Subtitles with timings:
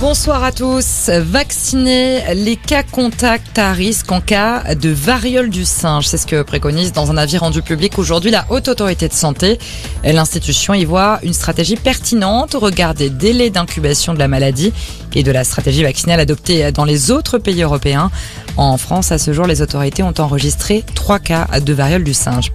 [0.00, 1.10] Bonsoir à tous.
[1.10, 6.06] Vacciner les cas contacts à risque en cas de variole du singe.
[6.06, 9.58] C'est ce que préconise dans un avis rendu public aujourd'hui la Haute Autorité de Santé.
[10.04, 14.72] L'institution y voit une stratégie pertinente au regard des délais d'incubation de la maladie
[15.16, 18.12] et de la stratégie vaccinale adoptée dans les autres pays européens.
[18.56, 22.52] En France, à ce jour, les autorités ont enregistré trois cas de variole du singe.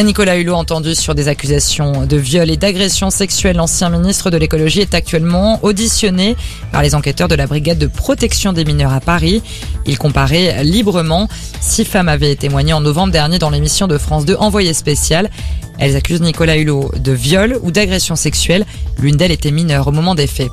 [0.00, 4.80] Nicolas Hulot, entendu sur des accusations de viol et d'agression sexuelle, l'ancien ministre de l'écologie
[4.80, 6.34] est actuellement auditionné
[6.72, 9.42] par les enquêteurs de la brigade de protection des mineurs à Paris.
[9.84, 11.28] Il comparait librement.
[11.60, 15.30] Six femmes avaient témoigné en novembre dernier dans l'émission de France 2 Envoyé spécial.
[15.78, 18.64] Elles accusent Nicolas Hulot de viol ou d'agression sexuelle.
[18.98, 20.50] L'une d'elles était mineure au moment des faits.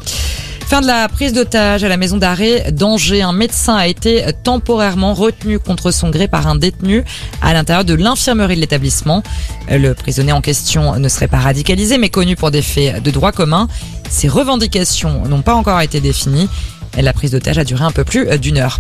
[0.70, 3.24] Fin de la prise d'otage à la maison d'arrêt d'Angers.
[3.24, 7.04] Un médecin a été temporairement retenu contre son gré par un détenu
[7.42, 9.24] à l'intérieur de l'infirmerie de l'établissement.
[9.68, 13.32] Le prisonnier en question ne serait pas radicalisé mais connu pour des faits de droit
[13.32, 13.68] commun.
[14.12, 16.48] Ses revendications n'ont pas encore été définies.
[16.96, 18.80] La prise d'otage a duré un peu plus d'une heure.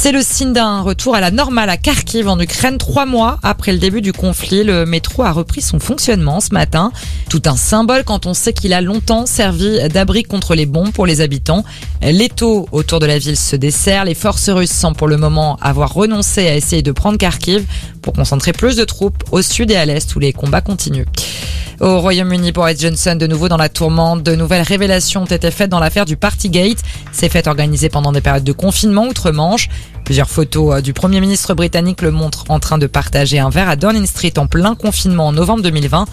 [0.00, 2.78] C'est le signe d'un retour à la normale à Kharkiv en Ukraine.
[2.78, 6.92] Trois mois après le début du conflit, le métro a repris son fonctionnement ce matin.
[7.28, 11.04] Tout un symbole quand on sait qu'il a longtemps servi d'abri contre les bombes pour
[11.04, 11.64] les habitants.
[12.00, 14.04] L'étau autour de la ville se dessert.
[14.04, 17.66] Les forces russes semblent pour le moment avoir renoncé à essayer de prendre Kharkiv
[18.00, 21.06] pour concentrer plus de troupes au sud et à l'est où les combats continuent.
[21.80, 24.24] Au Royaume-Uni, Boris Johnson de nouveau dans la tourmente.
[24.24, 26.78] De nouvelles révélations ont été faites dans l'affaire du Partygate.
[27.12, 29.68] Ces fêtes organisées pendant des périodes de confinement outre-Manche.
[30.04, 33.76] Plusieurs photos du Premier ministre britannique le montrent en train de partager un verre à
[33.76, 36.06] Downing Street en plein confinement en novembre 2020.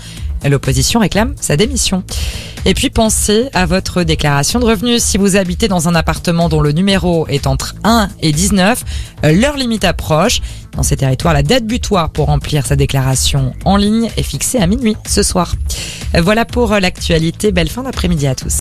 [0.47, 2.03] L'opposition réclame sa démission.
[2.67, 5.03] Et puis pensez à votre déclaration de revenus.
[5.03, 8.83] Si vous habitez dans un appartement dont le numéro est entre 1 et 19,
[9.23, 10.41] l'heure limite approche.
[10.75, 14.67] Dans ces territoires, la date butoir pour remplir sa déclaration en ligne est fixée à
[14.67, 15.55] minuit ce soir.
[16.15, 17.51] Voilà pour l'actualité.
[17.51, 18.53] Belle fin d'après-midi à tous.